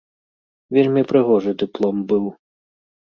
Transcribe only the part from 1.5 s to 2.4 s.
дыплом быў.